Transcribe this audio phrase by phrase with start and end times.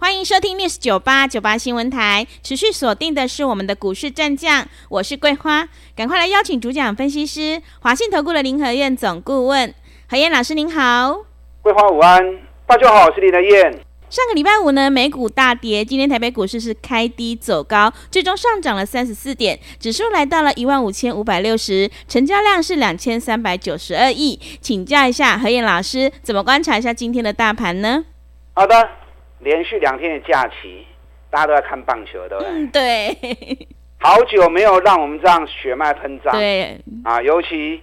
[0.00, 9.74] 欢迎收听 News 九八九八新闻台，持续锁定的是我们的股市战将，我是桂花，赶快来邀请主讲分析师华信投顾的林和燕总顾问，
[10.08, 11.26] 何燕老师您好，
[11.60, 12.18] 桂花午安，
[12.66, 13.78] 大家好，我是林和燕。
[14.08, 28.06] 上个礼拜五呢，美股大跌，今天台北股市是开低走高，最终上涨了三十四点，指数来到了一万五千五百六十，成交量是两千三百九十二亿，请教一下何燕老师，怎么观察一下今天的大盘呢？
[28.54, 28.88] 好的。
[29.40, 30.86] 连续两天的假期，
[31.30, 32.50] 大家都在看棒球，对不对？
[32.50, 33.68] 嗯，对。
[33.98, 36.32] 好久没有让我们这样血脉喷张。
[36.32, 36.78] 对。
[37.04, 37.82] 啊，尤其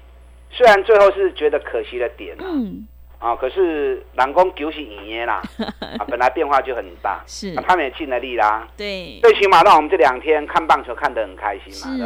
[0.50, 2.88] 虽然最后是觉得可惜的点，嗯。
[3.20, 5.42] 啊，可是南宫九是赢耶啦。
[5.98, 7.22] 啊，本来变化就很大。
[7.26, 7.56] 是。
[7.56, 8.68] 他们也尽了力啦。
[8.78, 9.20] 对。
[9.22, 11.98] 最起码让我们这两天看棒球看得很开心嘛。
[11.98, 12.04] 是。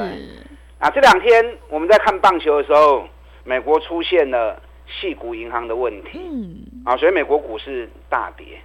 [0.80, 3.08] 啊，这两天我们在看棒球的时候，
[3.44, 6.20] 美国出现了系股银行的问题。
[6.20, 6.56] 嗯。
[6.86, 8.62] 啊，所以美国股市大跌。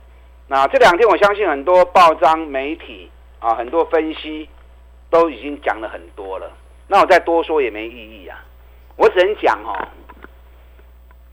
[0.48, 4.48] 那这两天，我相信很多报章媒体啊，很多分析
[5.10, 6.50] 都已经讲了很多了。
[6.86, 8.44] 那我再多说也没意义啊。
[8.94, 9.76] 我只能讲哦，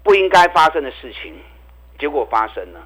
[0.01, 1.33] 不应该发生的事情，
[1.99, 2.79] 结果发生了。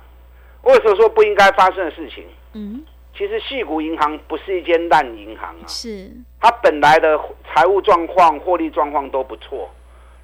[0.64, 2.26] 为什么说不应该发生的事情？
[2.54, 2.84] 嗯，
[3.18, 6.12] 其实细谷银行不是一间烂银行啊，是
[6.42, 9.70] 它本来的财务状况、获利状况都不错，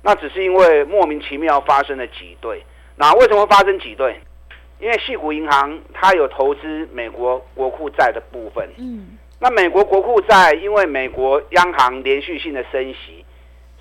[0.02, 2.62] 那只是因为莫名其妙发生了挤兑。
[2.98, 4.20] 那为什么会发生挤兑？
[4.80, 13.24] 因为矽谷银行它有投资美国国库债的部分，嗯，那美国国库债因为美国央行连续性的升息，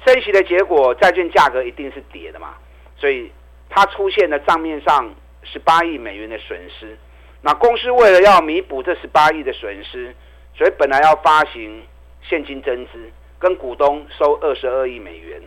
[0.07, 2.55] 升息的结果债券价格一定是跌的嘛，
[2.97, 3.33] 所以
[3.69, 5.13] 它出现了账面上
[5.43, 6.97] 十八亿美元的损失。
[7.41, 10.15] 那公司为了要弥补这十八亿的损失，
[10.55, 11.83] 所以本来要发行
[12.23, 15.43] 现金增资，跟股东收二十二亿美元。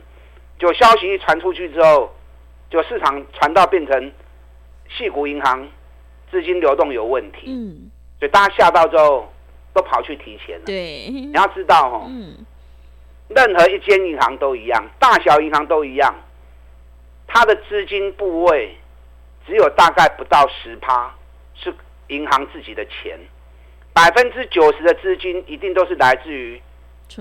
[0.60, 2.14] 就消息一传出去之后，
[2.70, 4.12] 就市场传到变成。
[4.90, 5.68] 矽谷银行
[6.32, 9.32] 资金流动有问题，嗯，所以大家吓到之后
[9.74, 10.66] 都跑去提钱了。
[10.66, 12.46] 对，你要知道哦，嗯，
[13.30, 16.14] 任何一间银行都一样，大小银行都一样，
[17.28, 18.76] 它的资金部位
[19.46, 21.14] 只有大概不到十趴
[21.54, 21.74] 是
[22.08, 23.20] 银行自己的钱，
[23.94, 26.62] 百分之九十的资金一定都是来自于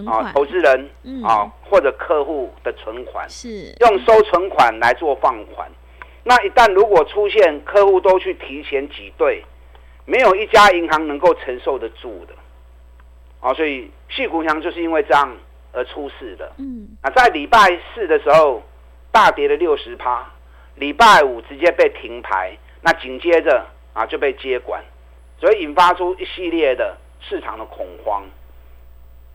[0.07, 0.91] 啊投资人
[1.23, 3.75] 啊或者客户的存款，是。
[3.81, 5.71] 用收存款来做放款。
[6.27, 9.45] 那一旦如果出现客户都去提前挤兑，
[10.07, 12.35] 没有一家银行能够承受得住的，
[13.41, 15.37] 啊，所以矽谷银行就是因为这样
[15.73, 16.51] 而出事的。
[16.57, 18.63] 嗯，啊，在礼拜四的时候
[19.13, 20.27] 大跌了六十趴，
[20.77, 24.83] 礼拜五直接被停牌，那紧接着啊就被接管，
[25.39, 28.23] 所以引发出一系列的市场的恐慌。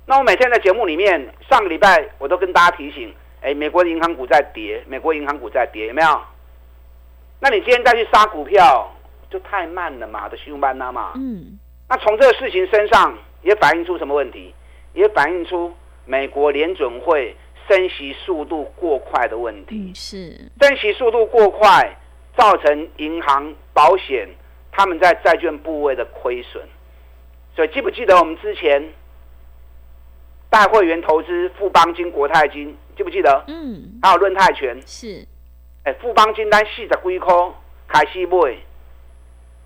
[0.08, 6.20] 那我每天在节目里面，上个礼拜我都跟大家提醒，哎，美国的银行股在跌，美国银行股在跌，有没有？
[7.40, 8.92] 那你今天再去杀股票，
[9.30, 11.14] 就太慢了嘛，的凶班了嘛。
[11.16, 11.58] 嗯。
[11.88, 14.54] 那从这个事情身上也反映出什么问题？
[14.94, 15.74] 也反映出
[16.06, 17.36] 美国联准会
[17.68, 19.76] 升息速度过快的问题。
[19.76, 20.52] 嗯，是。
[20.60, 21.96] 升息速度过快，
[22.36, 24.28] 造成银行、保险
[24.72, 26.62] 他们在债券部位的亏损。
[27.56, 28.84] 所以记不记得我们之前
[30.50, 33.44] 带会员投资富邦金、国泰金，记不记得？
[33.48, 34.00] 嗯。
[34.02, 34.78] 还有论泰全。
[34.86, 35.26] 是。
[35.84, 37.36] 哎，富邦金单四十几块
[37.88, 38.58] 开始买，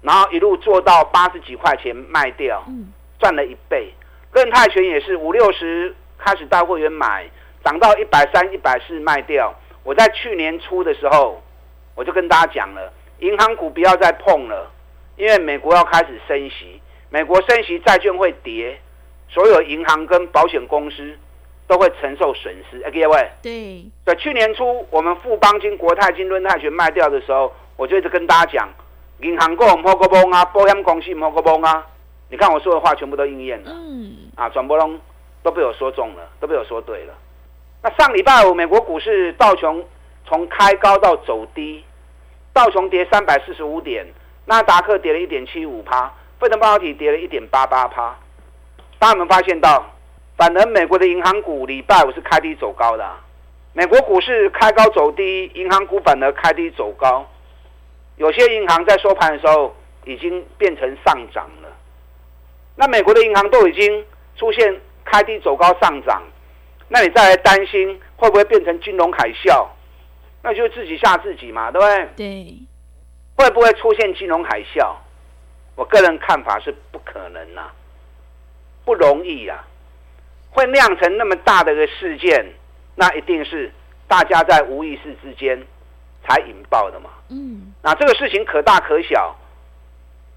[0.01, 2.63] 然后一路做到八十几块钱卖掉，
[3.19, 3.91] 赚了一倍。
[4.31, 7.29] 润泰全也是五六十开始带会员买，
[7.63, 9.53] 涨到一百三、一百四卖掉。
[9.84, 11.41] 我在去年初的时候，
[11.96, 14.72] 我就跟大家讲了，银行股不要再碰了，
[15.18, 18.79] 因为美国要开始升息，美国升息债券会跌，
[19.29, 21.18] 所有银行跟保险公司。
[21.73, 23.31] 都会承受损失，哎，各位。
[23.41, 23.84] 对。
[24.05, 28.70] 在去年初，我们富邦金、国泰金、润泰全卖掉的时候，我就一直跟大家讲，
[29.22, 31.84] 银行股唔好个崩啊，保险公司唔好个崩啊。
[32.29, 33.72] 你看我说的话全部都应验了。
[33.73, 34.11] 嗯。
[34.35, 34.99] 啊，转播中
[35.41, 37.14] 都被我说中了，都被我说对了。
[37.81, 39.84] 那上礼拜五，美国股市道琼
[40.28, 41.84] 从开高到走低，
[42.53, 44.05] 道琼跌三百四十五点，
[44.46, 48.16] 纳达克跌了一点七五趴，费城半导体跌了一点八八趴。
[48.99, 49.84] 大家有没有发现到？
[50.43, 53.09] 反而美国的银行股礼拜五是开低走高的，
[53.72, 57.25] 美国股市开高走低，银行股反而开低走高。
[58.17, 59.73] 有些银行在收盘的时候
[60.03, 61.69] 已经变成上涨了。
[62.75, 64.05] 那美国的银行都已经
[64.35, 66.22] 出现开低走高上涨，
[66.90, 69.66] 那你再来担心会不会变成金融海啸？
[70.41, 72.09] 那就自己吓自己嘛，对不对？
[72.17, 72.57] 对。
[73.37, 74.93] 会不会出现金融海啸？
[75.78, 77.73] 我个人看法是不可能呐、啊，
[78.84, 79.66] 不容易啊。
[80.53, 82.46] 会酿成那么大的一个事件，
[82.96, 83.72] 那一定是
[84.08, 85.61] 大家在无意识之间
[86.26, 87.09] 才引爆的嘛。
[87.29, 87.73] 嗯。
[87.82, 89.35] 那这个事情可大可小，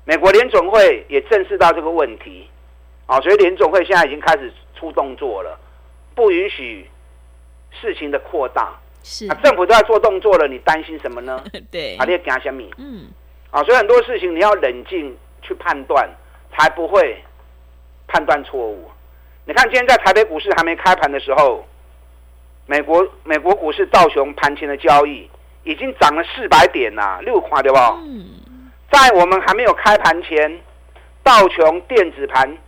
[0.05, 2.49] 美国联总会也正视到这个问题，
[3.07, 5.59] 啊，所以联总会现在已经开始出动作了，
[6.15, 6.89] 不允许
[7.71, 8.75] 事情的扩大。
[9.03, 9.27] 是。
[9.31, 11.45] 啊，政府都在做动作了，你担心什么呢？
[11.71, 11.97] 对。
[11.97, 12.63] 啊，你要惊什么？
[12.79, 13.07] 嗯。
[13.51, 16.09] 啊，所以很多事情你要冷静去判断，
[16.57, 17.23] 才不会
[18.09, 18.91] 判断错误。
[19.49, 21.65] 你看，今天在台北股市还没开盘的时候，
[22.67, 25.31] 美国美国股市道琼盘前的交易
[25.63, 27.79] 已经涨了四百点呐，六块对不？
[27.79, 28.27] 嗯。
[28.91, 30.61] 在我们还没有开盘前，
[31.23, 32.59] 道琼电子盘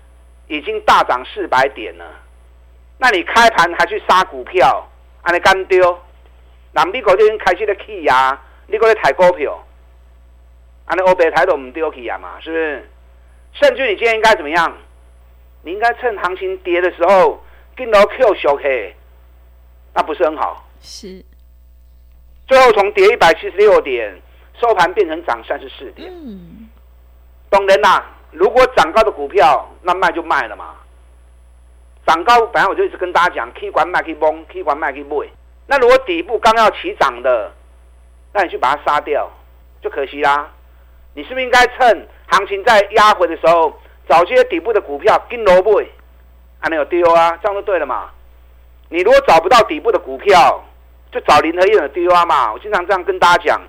[0.47, 2.05] 已经大涨四百点了。
[2.97, 4.89] 那你开盘还去杀股票，
[5.23, 5.99] 安尼干丢？
[6.71, 9.59] 那美国已经开始在起呀，你过来抬股票，
[10.85, 12.89] 安尼欧北抬都唔丢起呀嘛，是不是？
[13.55, 14.73] 甚至你今天应该怎么样？
[15.63, 17.43] 你应该趁行情跌的时候
[17.77, 18.95] 跟到 Q 小 K，
[19.95, 20.65] 那不是很好？
[20.81, 21.25] 是。
[22.47, 24.19] 最后从跌一百七十六点
[24.61, 26.11] 收盘变成涨三十四点。
[26.11, 26.69] 嗯。
[27.51, 30.77] 当然啦，如果涨高的股票，那卖就卖了嘛。
[32.07, 35.27] 涨高，本来我就一直跟大家讲，可以管卖可以崩，可以管卖可以卖。
[35.67, 37.53] 那如果底部刚要起涨的，
[38.33, 39.31] 那你去把它杀掉，
[39.83, 40.51] 就可惜啦。
[41.15, 43.79] 你是不是应该趁行情在压回的时候？
[44.09, 45.83] 找些底部的股票跟萝卜，
[46.59, 48.11] 还没有丢啊，这样就对了嘛。
[48.89, 50.65] 你如果找不到底部的股票，
[51.13, 52.53] 就找林和燕的丢啊嘛。
[52.53, 53.61] 我经常这样跟大家讲，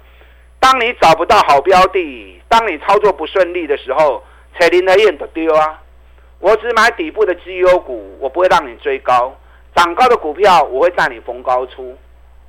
[0.59, 4.23] 当你找不到好标的，当你操作不顺利的时候，
[4.57, 5.81] 找林和燕的丢啊。
[6.39, 9.35] 我只买底部的绩优股，我不会让你追高。
[9.75, 11.97] 涨高的股票，我会带你逢高出。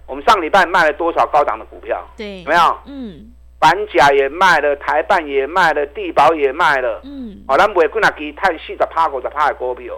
[0.07, 2.05] 我们上礼拜卖了多少高档的股票？
[2.17, 2.79] 对，有没有？
[2.87, 3.33] 嗯。
[3.61, 7.01] 板甲也卖了，台半也卖了，地保也卖了。
[7.05, 9.95] 嗯，好，咱买几那支碳四十趴、五十趴的股票。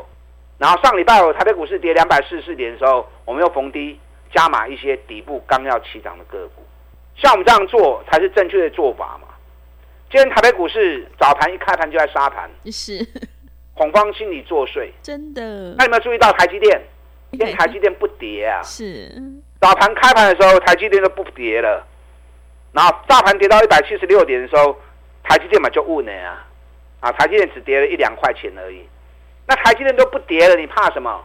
[0.59, 3.99] 然后上礼拜五台北股市跌两百四十四点的时候，我们又逢低
[4.35, 6.62] 加码一些底部刚要起涨的个股。
[7.17, 9.29] 像我们这样做才是正确的做法嘛。
[10.11, 13.06] 今天台北股市早盘一开盘就在杀盘，是
[13.75, 15.75] 恐慌心理作祟，真的。
[15.79, 16.82] 那有没有注意到台积电？
[17.31, 19.11] 今天台积电不跌啊，是
[19.61, 21.87] 早盘开盘的时候台积电都不跌了。
[22.72, 24.76] 然后大盘跌到一百七十六点的时候，
[25.22, 26.46] 台积电嘛就问了啊，
[27.00, 28.82] 啊，台积电只跌了一两块钱而已。
[29.46, 31.22] 那台积电都不跌了，你怕什么？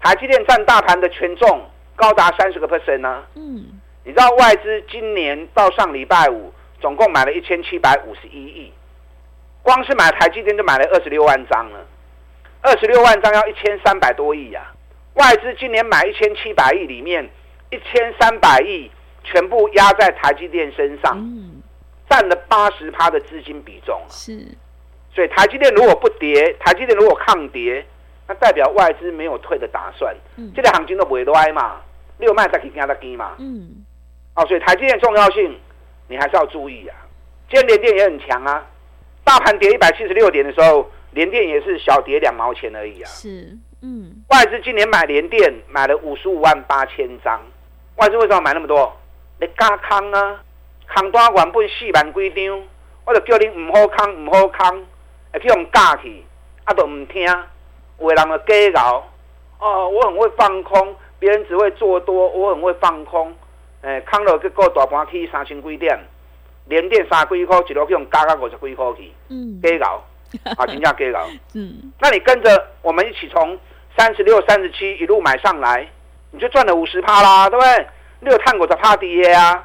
[0.00, 3.24] 台积电占大盘的权重高达三十个 percent 呢。
[3.34, 3.80] 嗯。
[4.04, 8.72] 你知道外资今年到上礼拜五总共买了一千七百五十一亿，
[9.62, 11.86] 光是买台积电就买了二十六万张了，
[12.60, 14.72] 二十六万张要一千三百多亿呀。
[15.14, 17.28] 外资今年买一千七百亿里面，
[17.70, 18.90] 一千三百亿。
[19.24, 21.18] 全部压在台积电身上，
[22.08, 24.00] 占了八十趴的资金比重。
[24.08, 24.46] 是，
[25.12, 27.84] 所以台积电如果不跌，台积电如果抗跌，
[28.28, 30.14] 那代表外资没有退的打算。
[30.36, 31.80] 嗯，这个行情都不会歪嘛，
[32.18, 33.34] 六卖再去加它低嘛。
[33.38, 33.84] 嗯，
[34.36, 35.58] 哦，所以台积电重要性
[36.08, 36.94] 你还是要注意啊。
[37.50, 38.66] 今天联电也很强啊，
[39.24, 43.06] 大盘跌一百七十六点的时候，联电也是小跌两毛钱而已啊。
[43.06, 47.40] 是，嗯，外资今年买联电买了五十五万八千张，
[47.96, 48.94] 外资为什么买那么多？
[49.40, 50.40] 你加空啊，
[50.94, 52.62] 空单原本四万几张，
[53.04, 54.86] 我就叫你毋好空，毋好空，
[55.32, 56.24] 会去用加去，
[56.64, 57.22] 啊都唔听，
[57.98, 59.08] 有的人就假搞，
[59.58, 63.34] 哦，我很会放空，别人只会做多，我很会放空，
[63.82, 65.98] 诶、欸，空了结果大盘起三千几点，
[66.66, 70.02] 连电三几箍，一路去用加到五十几箍去，嗯，假搞，
[70.56, 73.58] 啊，真正假搞，嗯，那你跟着我们一起从
[73.96, 75.86] 三十六、三十七一路买上来，
[76.30, 77.86] 你就赚了五十趴啦，对不对？
[78.24, 79.64] 六探股在怕跌啊！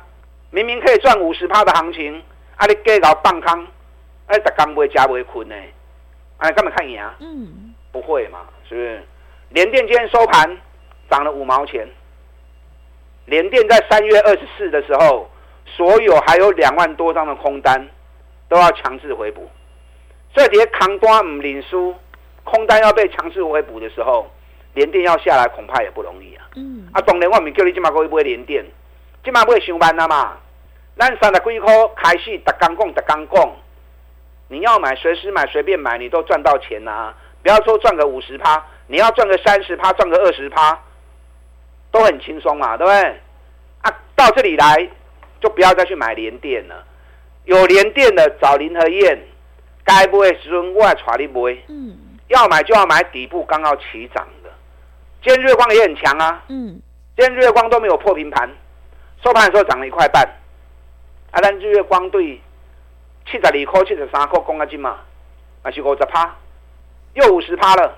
[0.52, 2.22] 明明可以赚五十趴的行情，
[2.56, 3.68] 啊你给搞放空，
[4.28, 5.56] 哎，在刚不会加不会困呢？
[6.38, 7.16] 哎，干嘛看赢啊？
[7.20, 9.04] 嗯，不会嘛，是不是？
[9.50, 10.58] 联电今天收盘
[11.10, 11.88] 涨了五毛钱。
[13.26, 15.30] 联电在三月二十四的时候，
[15.66, 17.88] 所有还有两万多张的空单
[18.48, 19.48] 都要强制回补，
[20.34, 21.96] 所以这些扛单唔领输，
[22.44, 24.28] 空单要被强制回补的时候，
[24.74, 26.46] 联电要下来恐怕也不容易啊。
[26.56, 28.64] 嗯，啊，当然我唔叫你今嘛可以买联电，
[29.24, 30.38] 今嘛买上班了嘛。
[30.98, 33.52] 咱三十几块开始，逐工讲，逐工讲，
[34.50, 37.18] 你要买随时买，随便买，你都赚到钱呐、啊。
[37.42, 40.78] 不要说赚个五十趴，你要赚个三十趴，赚个二十趴，
[41.92, 43.02] 都很轻松嘛，对不对？
[43.82, 44.90] 啊，到这里来
[45.40, 46.86] 就不要再去买联电了。
[47.46, 49.20] 有联电的找林和燕，
[49.86, 51.58] 该买的时阵我来带你买。
[51.70, 51.98] 嗯，
[52.28, 54.28] 要买就要买底部刚要起涨。
[55.22, 56.44] 今天日月光也很强啊。
[56.48, 56.82] 嗯。
[57.18, 58.50] 今天日月光都没有破平盘，
[59.24, 60.24] 收盘的时候涨了一块半。
[61.32, 62.42] 啊，但日月光对
[63.26, 65.00] 七十二块、七十三块公斤嘛，
[65.64, 66.34] 那是五十趴，
[67.14, 67.98] 又五十趴了。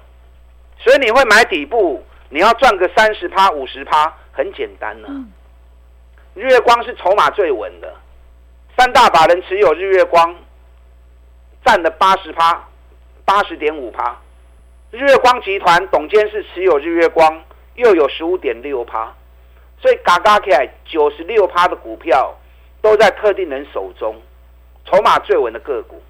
[0.79, 5.11] 所以你会买底部，你要赚个三十趴、五十趴，很简单呢、啊。
[5.11, 5.31] 嗯、
[6.33, 7.93] 日月光是筹码最稳的，
[8.75, 10.35] 三大把人持有日月光，
[11.63, 12.67] 占了八十趴，
[13.23, 14.19] 八十点五趴。
[14.91, 17.41] 日月光集团董监事持有日月光，
[17.75, 19.09] 又有十五点六趴，
[19.79, 22.37] 所以嘎嘎起来九十六趴的股票
[22.81, 24.21] 都在特定人手中，
[24.85, 26.01] 筹码最稳的个股。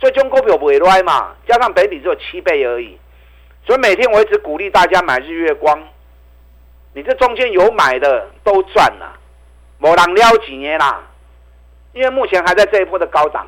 [0.00, 2.98] 所以中股票不会乱嘛，加上北比只有七倍而已，
[3.66, 5.78] 所以每天我一直鼓励大家买日月光。
[6.94, 9.18] 你这中间有买的都赚了，
[9.76, 11.02] 没人了几年啦，
[11.92, 13.46] 因为目前还在这一波的高档，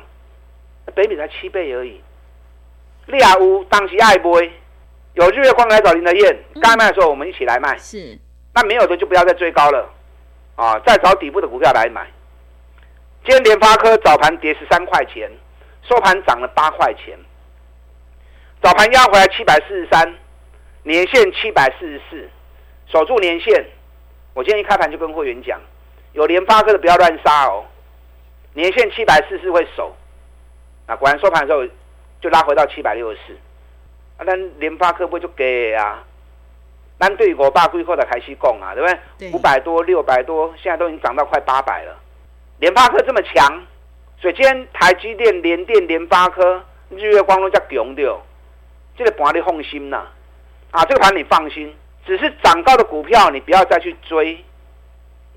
[0.93, 1.99] 北比才七倍而已。
[3.09, 4.51] 利亚乌当时爱买，
[5.13, 7.75] 有日月光来找林德燕，该卖的时候我们一起来卖。
[7.79, 8.17] 是，
[8.53, 9.89] 那没有的就不要再追高了，
[10.55, 12.07] 啊，再找底部的股票来买。
[13.25, 15.27] 今天联发科早盘跌十三块钱，
[15.81, 17.17] 收盘涨了八块钱。
[18.61, 20.13] 早盘压回来七百四十三，
[20.83, 22.29] 年线七百四十四，
[22.91, 23.65] 守住年线。
[24.35, 25.59] 我今天一开盘就跟会员讲，
[26.13, 27.65] 有联发科的不要乱杀哦，
[28.53, 29.95] 年线七百四十四会守。
[30.85, 31.67] 那果然收盘的时候。
[32.21, 33.33] 就拉回到七百六十四，
[34.17, 36.03] 啊，咱联发科不就给啊？
[36.99, 39.31] 咱对五百几块的开始讲啊，对不对？
[39.31, 41.97] 五百多、六百多，现在都已经涨到快八百了。
[42.59, 43.65] 联发科这么强，
[44.19, 48.21] 所以今天台积电、联电、联发科、日月光都在强掉，
[48.97, 50.07] 这个盘你放心呐，
[50.71, 51.73] 啊，这个盘你放心，
[52.05, 54.43] 只是涨高的股票你不要再去追，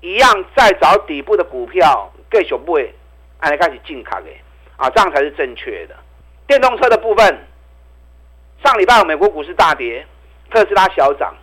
[0.01, 2.91] 一样再找底部的股票继续买，
[3.39, 4.27] 按开始进卡的，
[4.75, 5.95] 啊，这样才是正确的。
[6.45, 7.47] 电动车的部分，
[8.63, 10.05] 上礼拜美国股市大跌，
[10.51, 11.33] 特斯拉小涨，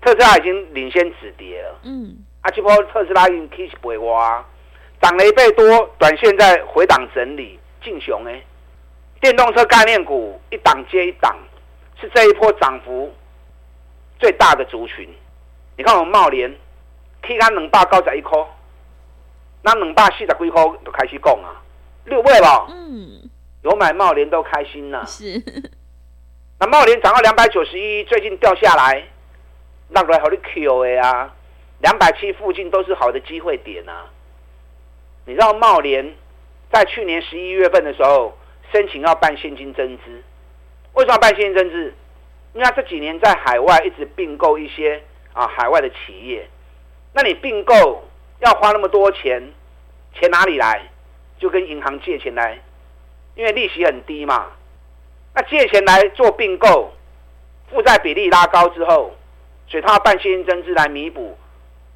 [0.00, 1.78] 特斯拉已经领先止跌了。
[1.84, 4.44] 嗯，啊，这波特斯拉已经开始回挖，
[5.00, 8.42] 涨了一倍多，短线在回档整理，进熊哎。
[9.20, 11.36] 电动车概念股一档接一档，
[12.00, 13.12] 是这一波涨幅
[14.18, 15.08] 最大的族群。
[15.76, 16.54] 你看我们茂联，
[17.22, 18.38] 天干两百九十一块，
[19.62, 21.56] 那两百四十几块就开始讲啊，
[22.04, 22.66] 六倍吧。
[22.68, 23.29] 嗯。
[23.62, 25.04] 有买茂联都开心了。
[25.06, 25.42] 是，
[26.58, 29.04] 那茂联涨到两百九十一，最近掉下来，
[29.88, 31.34] 那个好的 Q A 啊，
[31.80, 34.06] 两百七附近都是好的机会点啊。
[35.26, 36.14] 你知道茂联
[36.72, 38.36] 在去年十一月份的时候
[38.72, 40.22] 申请要办现金增资，
[40.94, 41.94] 为什么要办现金增资？
[42.52, 45.02] 因为他这几年在海外一直并购一些
[45.32, 46.48] 啊海外的企业，
[47.12, 48.08] 那你并购
[48.40, 49.52] 要花那么多钱，
[50.14, 50.82] 钱哪里来？
[51.38, 52.58] 就跟银行借钱来。
[53.34, 54.46] 因为利息很低嘛，
[55.34, 56.92] 那借钱来做并购，
[57.70, 59.14] 负债比例拉高之后，
[59.66, 61.38] 所以他要办现金增资来弥补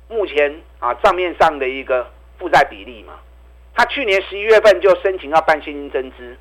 [0.08, 3.14] 目前啊账面上的一个负债比例嘛。
[3.74, 6.36] 他去年十一月份就申请要办现金增资，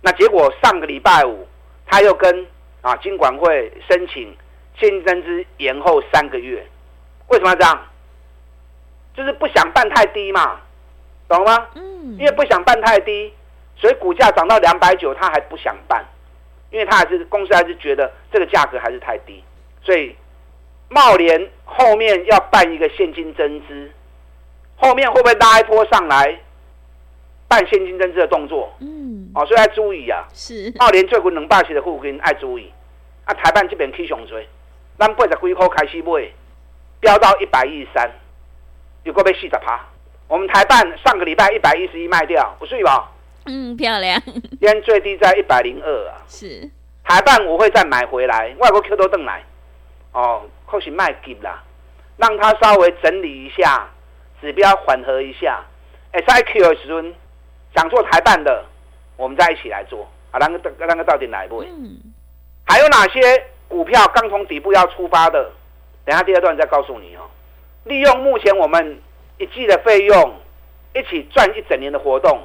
[0.00, 1.46] 那结果上个礼拜五
[1.86, 2.46] 他又跟
[2.80, 4.34] 啊金管会申请
[4.78, 6.66] 现金增资延后三个月，
[7.28, 7.86] 为什么要这样？
[9.14, 10.58] 就是不想办太低嘛，
[11.28, 11.68] 懂了吗？
[11.74, 13.34] 嗯，因为不想办太低。
[13.76, 16.04] 所以股价涨到两百九，他还不想办，
[16.70, 19.42] 因为他还是公司还是觉得这个价格还是太低，
[19.82, 20.14] 所以
[20.88, 23.90] 茂联后面要办一个现金增资，
[24.76, 26.38] 后面会不会拉一波上来
[27.48, 28.72] 办现金增资的动作？
[28.80, 30.26] 嗯，哦，所以要注意啊。
[30.32, 32.72] 是茂联最近两百七的附近要注意，
[33.24, 34.48] 啊，台办这边起上追，
[34.98, 36.30] 咱八十几块开始买，
[37.00, 38.10] 飙到一百一十三，
[39.02, 39.80] 有个被四十趴。
[40.28, 43.11] 我们台办上个礼拜一百一十一卖掉，不是吧？
[43.46, 44.20] 嗯，漂亮。
[44.24, 46.22] 今天最低在一百零二啊。
[46.28, 46.70] 是。
[47.04, 49.42] 台办我会再买回来，外国 Q 都登来。
[50.12, 51.62] 哦，或许卖给啦，
[52.16, 53.88] 让它稍微整理一下，
[54.40, 55.64] 指标缓和一下。
[56.12, 57.02] 哎，在 Q 的时候
[57.74, 58.64] 想做台办的，
[59.16, 60.08] 我们再一起来做。
[60.30, 61.62] 啊，那个那个到底哪一部？
[61.64, 61.98] 嗯。
[62.64, 63.20] 还有哪些
[63.68, 65.50] 股票刚从底部要出发的？
[66.04, 67.28] 等下第二段再告诉你哦。
[67.84, 69.00] 利用目前我们
[69.38, 70.34] 一季的费用，
[70.94, 72.40] 一起赚一整年的活动。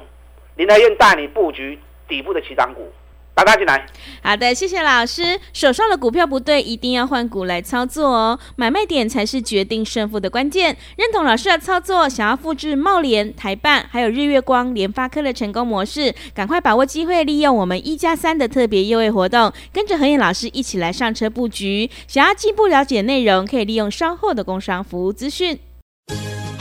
[0.58, 2.90] 林德燕带你布局底部的起涨股，
[3.32, 3.86] 大家进来。
[4.24, 5.38] 好的，谢谢老师。
[5.52, 8.36] 手上的股票不对，一定要换股来操作哦。
[8.56, 10.76] 买卖点才是决定胜负的关键。
[10.96, 21.88] 认同老师的操作，想要复制茂联、台办还有日月光、联发科的成功模式，赶快把握机会，利用我们一加三的特别优惠活动，跟着和彦老师一起来上车布局。
[22.08, 25.56] 想要进一步了解内容，可以利用稍后的工商服务资讯。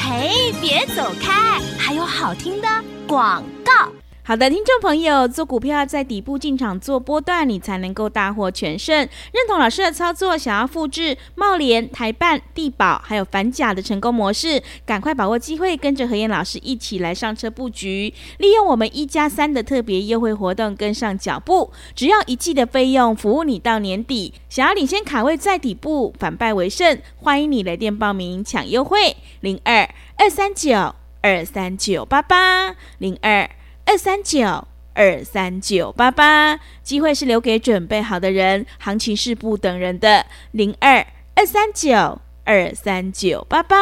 [0.10, 2.68] 嘿，别走开，还有好听的
[3.06, 3.92] 广告。
[4.28, 8.94] 好的，听众朋友，做股票在底部进场做波段，你才能够大获全胜。
[8.98, 24.34] 认同老师的操作，想要复制茂联、台半、地保还有反甲的成功模式，赶快把握机会，跟着何燕老师一起来上车布局，利用我们一加三的特别优惠活动，跟上脚步，只要一季的费用，服务你到年底。
[24.50, 33.50] 想要领先卡位在底部，反败为胜，欢迎你来电报名抢优惠，零二二三九二三九八八零二。
[33.90, 40.26] 二三九二三九八八，机会是留给准备好的人，行情是不等人的。
[40.52, 43.78] 零二二三九二三九八八，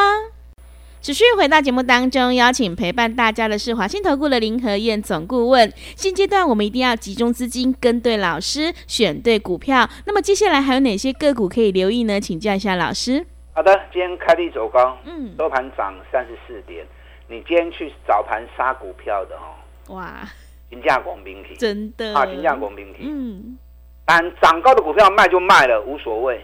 [1.02, 5.74] 持续回到节目当中，邀请陪伴大家的是华信投顾的林和燕总顾问。
[5.96, 9.90] 现阶段我们一定要集中资金，跟对老师，选对股票。
[10.06, 12.22] 那么接下来还有哪些个股可以留意呢？
[12.22, 13.26] 请教一下老师。
[13.54, 16.86] 好的，今天开低走高，嗯，收盘涨三十四点。
[17.28, 19.55] 你今天去早盘杀股票的哦。
[19.88, 20.28] 哇，
[20.70, 23.58] 金价广兵体真的啊，金价广兵体，嗯，
[24.06, 26.44] 但涨高的股票卖就卖了，无所谓。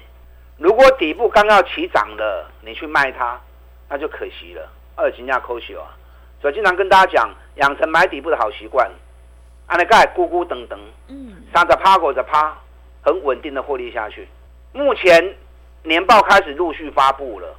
[0.57, 3.39] 如果底部刚要起涨了，你去卖它，
[3.89, 4.69] 那就可惜了。
[4.95, 5.89] 二金价抠血啊，
[6.39, 8.89] 所以经常跟大家讲，养成买底部的好习惯。
[9.67, 12.55] 按那盖咕咕噔噔，嗯，三着趴过着趴，
[13.01, 14.27] 很稳定的获利下去。
[14.73, 15.35] 目前
[15.83, 17.55] 年报开始陆续发布了，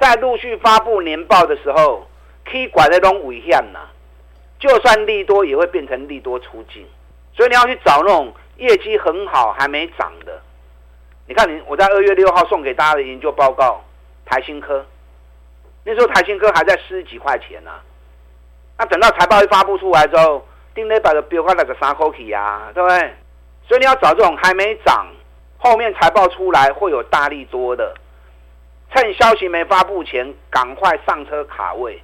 [0.00, 2.08] 在陆续发布年报的时候，
[2.44, 3.78] 可以管那种危险呐。
[4.60, 6.86] 就算利多也会变成利多出尽，
[7.34, 10.40] 所以你要去找那种业绩很好还没涨的。
[11.26, 13.82] 你看，你我在二月六号送给大家的研究报告，
[14.26, 14.84] 台新科，
[15.82, 17.70] 那时候台新科还在十几块钱呢、
[18.76, 22.98] 那等到财报一发布出来之后，定那把的标快那个三口气啊，对不对？
[23.66, 25.06] 所以你要找这种还没涨，
[25.56, 27.94] 后面财报出来会有大利多的，
[28.92, 32.02] 趁消息没发布前赶快上车卡位，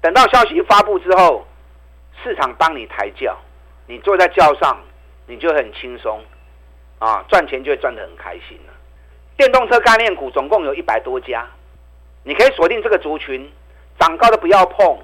[0.00, 1.46] 等到消息一发布之后。
[2.24, 3.36] 市场帮你抬轿，
[3.86, 4.78] 你坐在轿上，
[5.26, 6.24] 你就很轻松，
[6.98, 8.72] 啊，赚钱就会赚得很开心了。
[9.36, 11.46] 电动车概念股总共有一百多家，
[12.22, 13.52] 你可以锁定这个族群，
[14.00, 14.98] 涨高的不要碰，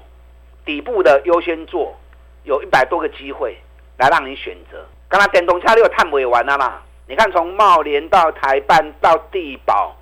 [0.65, 1.95] 底部的优先做，
[2.43, 3.55] 有一百多个机会
[3.97, 4.83] 来让你选择。
[5.07, 6.81] 刚才电动车你有探尾完了嘛？
[7.07, 9.95] 你看从茂联到台办到地保，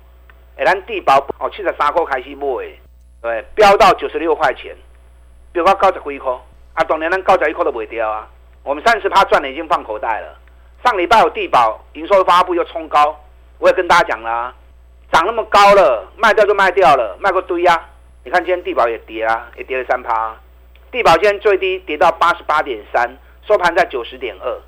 [0.56, 2.46] 哎，咱地保哦七十三块开始买，
[3.20, 4.74] 对，飙到九十六块钱，
[5.52, 6.32] 飙到九十几块。
[6.80, 8.26] 啊，当年咱高价一块都不会掉啊！
[8.62, 10.34] 我们三十趴赚的已经放口袋了。
[10.82, 13.14] 上礼拜有地保营收发布又冲高，
[13.58, 14.54] 我也跟大家讲了啊，
[15.12, 17.86] 涨那么高了，卖掉就卖掉了，卖个堆啊！
[18.24, 20.34] 你看今天地保也跌啊，也跌了三趴。
[20.90, 23.10] 地保今天最低跌到八十八点三，
[23.46, 24.58] 收盘在九十点二。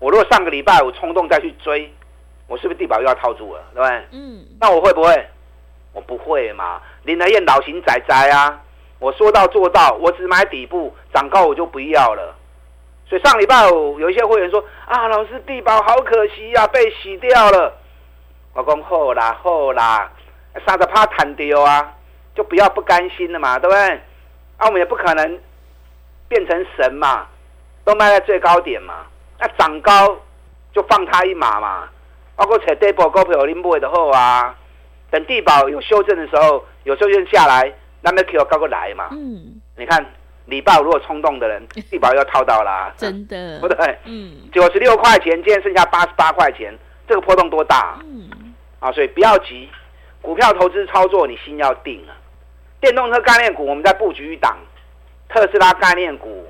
[0.00, 1.92] 我如果上个礼拜我冲动再去追，
[2.48, 3.62] 我是不是地保又要套住了？
[3.74, 4.04] 对不对？
[4.10, 4.44] 嗯。
[4.60, 5.28] 那我会不会？
[5.92, 8.60] 我不会嘛，林和彦老型仔仔啊！
[9.00, 12.36] 我说到做到，我只买底部，涨高我就不要了。
[13.08, 17.74] 所以上礼拜五有一些会员说：“啊，老师，地保好可惜呀，被洗掉了。”
[18.54, 20.12] 我讲好啦好啦，
[20.66, 21.92] 杀着怕弹丢啊，
[22.34, 23.80] 就不要不甘心了嘛，对不对？
[24.58, 25.40] 啊，我们也不可能
[26.28, 27.26] 变成神嘛，
[27.84, 29.06] 都卖在最高点嘛。
[29.38, 30.16] 那涨高
[30.72, 31.88] 就放他一马嘛。
[32.36, 34.54] 包括扯地保股票拎不会的后啊，
[35.10, 37.72] 等地保有修正的时候，有修正下来。
[38.02, 39.08] 那没 Q 高过来嘛？
[39.12, 40.04] 嗯，你看
[40.46, 43.98] 礼拜五如果冲动的人， 地保要套到啦，真的，不对？
[44.04, 47.98] 嗯，九十六块钱，今天剩下八十八块钱，这个波动多大？
[48.04, 48.28] 嗯，
[48.78, 49.68] 啊，所以不要急，
[50.22, 52.16] 股票投资操作你心要定啊。
[52.80, 54.56] 电动车概念股，我们在布局一档
[55.28, 56.46] 特斯拉概念股，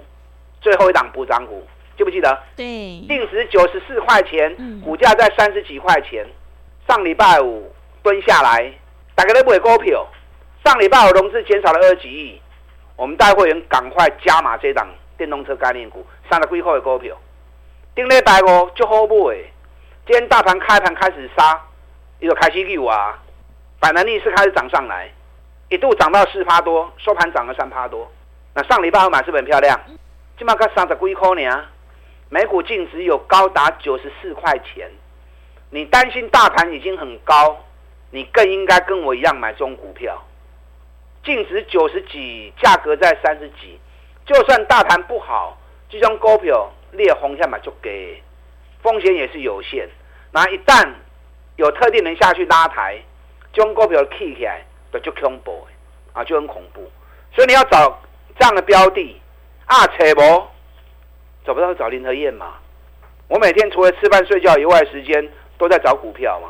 [0.60, 1.66] 最后一档补涨股，
[1.98, 2.38] 记不记得？
[2.56, 2.64] 对，
[3.08, 6.24] 定时九十四块钱，股价在三十几块钱，
[6.88, 7.70] 上礼拜五
[8.02, 8.72] 蹲下来，
[9.16, 10.06] 大家都不会股票。
[10.62, 12.40] 上礼拜我融资减少了二十几亿，
[12.94, 17.16] 我们带会员赶快加码这档电动车概念股，三十几块的股票，
[17.94, 19.36] 顶礼拜五就好买。
[20.06, 21.58] 今天大盘开盘开始杀，
[22.18, 23.18] 一个开始溜啊，
[23.80, 25.10] 反弹逆势开始涨上来，
[25.70, 28.10] 一度涨到四趴多，收盘涨了三趴多。
[28.54, 29.80] 那上礼拜我买是不是很漂亮？
[30.36, 31.64] 今麦才三十几块呢，
[32.28, 34.90] 每股净值有高达九十四块钱。
[35.70, 37.64] 你担心大盘已经很高，
[38.10, 40.20] 你更应该跟我一样买中股票。
[41.24, 43.78] 净值九十几，价格在三十几，
[44.24, 48.22] 就算大盘不好，这种股票裂红下嘛就给，
[48.82, 49.88] 风险也是有限。
[50.32, 50.88] 那一旦
[51.56, 52.98] 有特定人下去拉抬，
[53.52, 55.66] 这种股票起起来就就恐怖，
[56.12, 56.90] 啊，就很恐怖。
[57.34, 58.00] 所以你要找
[58.38, 59.20] 这样的标的
[59.66, 60.20] 啊，扯不
[61.44, 62.54] 找不到找林和燕嘛。
[63.28, 65.28] 我每天除了吃饭睡觉以外，时间
[65.58, 66.48] 都在找股票嘛，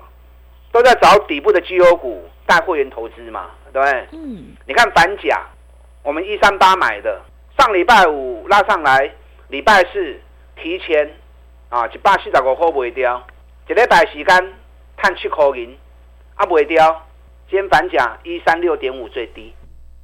[0.70, 3.50] 都在找底部的绩优股带会员投资嘛。
[3.72, 5.46] 对，嗯，你看反甲，
[6.02, 7.20] 我们一三八买的，
[7.58, 9.10] 上礼拜五拉上来，
[9.48, 10.20] 礼拜四
[10.56, 11.10] 提前
[11.68, 13.24] 啊一百四十五块卖掉，
[13.68, 14.26] 一礼拜时间
[14.96, 15.76] 赚七块银，
[16.34, 17.06] 啊卖掉，
[17.48, 19.54] 今天反甲一三六点五最低，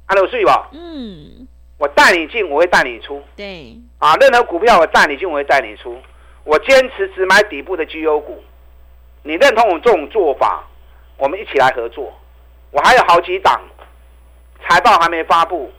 [0.05, 0.51] 啊有水不？
[0.71, 3.21] 嗯，我带你进，我会带你出。
[3.35, 5.97] 对，啊，任何股票我带你进，我会带你出。
[6.43, 8.41] 我坚持只买底部的绩优股，
[9.23, 10.63] 你认同我这种做法，
[11.17, 12.13] 我们一起来合作。
[12.71, 13.61] 我还有好几档，
[14.67, 15.71] 财报还没发布，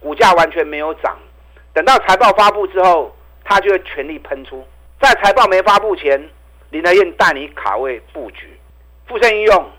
[0.00, 1.16] 股价完全没有涨。
[1.72, 4.66] 等到财报发布之后，它就会全力喷出。
[5.00, 6.30] 在财报没发布前，
[6.70, 8.58] 林德彦带你卡位布局，
[9.06, 9.70] 附身应用，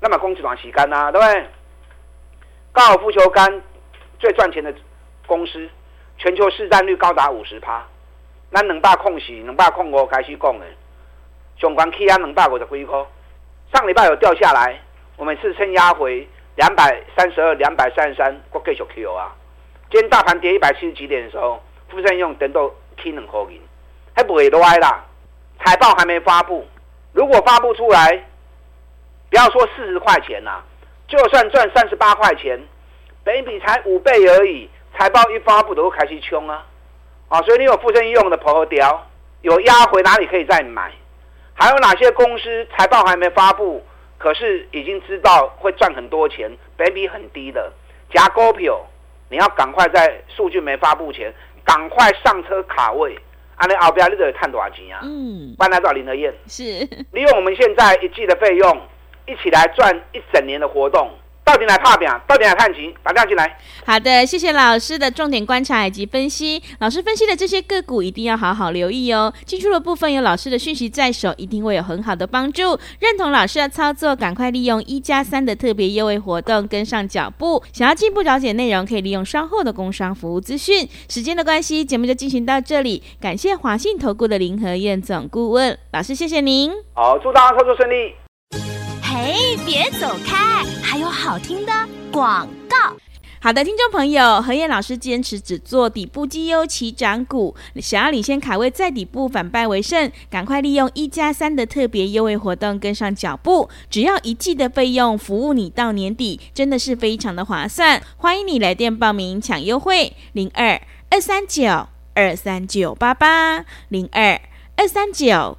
[0.00, 1.46] 那么攻击短洗干呐，对不对？
[2.72, 3.62] 高尔夫球杆
[4.18, 4.74] 最赚钱的
[5.26, 5.68] 公司，
[6.16, 7.86] 全球市占率高达五十趴。
[8.50, 10.64] 那两百空四，两百空五开始讲的，
[11.60, 13.04] 上关起啊两百五十几块，
[13.74, 14.80] 上礼拜有掉下来。
[15.16, 19.34] 我们是撑压回两百三十二、两百三十三，我继续 Q 啊。
[19.90, 23.60] 今天大盘跌一百七十几点的时候，富盛用等到 K 两块银，
[24.14, 25.04] 还不会歪啦。
[25.64, 26.66] 财报还没发布，
[27.12, 28.24] 如果发布出来，
[29.30, 30.64] 不要说四十块钱呐、啊，
[31.08, 32.60] 就算赚三十八块钱，
[33.24, 34.68] 本比才五倍而已。
[34.98, 36.64] 财报一发布都开始冲啊，
[37.28, 39.06] 啊，所以你有富盛用的跑掉，
[39.40, 40.92] 有压回哪里可以再买？
[41.54, 43.82] 还有哪些公司财报还没发布？
[44.18, 47.72] 可是已经知道会赚很多钱，本益比很低的，
[48.12, 48.84] 夹股票，
[49.28, 51.32] 你要赶快在数据没发布前，
[51.64, 53.18] 赶快上车卡位，
[53.56, 55.00] 安尼后边你就会赚多少钱啊？
[55.02, 56.62] 嗯，欢迎来到林德燕，是
[57.12, 58.80] 利用我们现在一季的费用，
[59.26, 61.10] 一起来赚一整年的活动。
[61.46, 62.20] 到底来怕表？
[62.26, 62.92] 到底来看齐？
[63.04, 63.56] 打电话进来。
[63.86, 66.60] 好的，谢谢老师的重点观察以及分析。
[66.80, 69.32] 老师分析的这些个股一定要好好留意哦。
[69.44, 72.76] 进出的部分有老师的讯息在手，一定会有很好的帮助。
[72.98, 77.62] 认同老师的操作，赶快利用一加三的特别优惠活动跟上脚步。
[77.72, 80.88] 想要进一步了解内容，可以利用稍后的工商服务资讯。
[81.08, 83.04] 时间的关系，节目就进行到这里。
[83.20, 86.72] 感谢华信投顾的林和燕总顾问老师，谢谢您。
[86.92, 88.25] 好，祝大家操作顺利。
[89.28, 91.72] 嘿，别走开，还有好听的
[92.12, 92.96] 广告。
[93.40, 108.00] 好的，听众朋友，何燕老师坚持只做底部绩优起涨股，想要领先卡位在底部反败为胜，赶快利用一加三的特别优惠活动跟上脚步，只要一季的费用，服务你到年底，真的是非常的划算。
[108.18, 114.40] 欢迎你来电报名抢优惠，零二二三九二三九八八零二
[114.76, 115.58] 二三九。